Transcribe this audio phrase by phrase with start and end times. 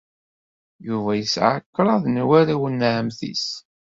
[0.87, 3.45] Yuba yesɛa kraḍ n warraw n ɛemmti-s.